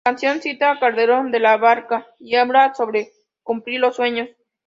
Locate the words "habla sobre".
2.35-3.11